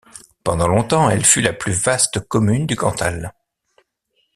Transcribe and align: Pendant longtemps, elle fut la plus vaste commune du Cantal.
Pendant 0.43 0.67
longtemps, 0.67 1.11
elle 1.11 1.23
fut 1.23 1.41
la 1.41 1.53
plus 1.53 1.73
vaste 1.73 2.21
commune 2.27 2.65
du 2.65 2.75
Cantal. 2.75 3.35